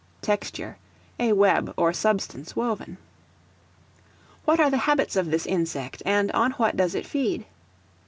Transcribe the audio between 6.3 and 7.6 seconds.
on what does it feed?